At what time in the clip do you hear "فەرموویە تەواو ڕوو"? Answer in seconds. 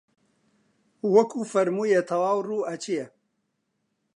1.51-2.67